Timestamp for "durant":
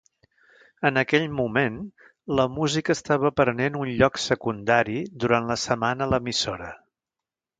5.25-5.51